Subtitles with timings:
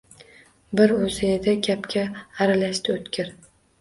[0.75, 2.07] U bir o`zi edi, gapga
[2.47, 3.31] aralashdi O`tkir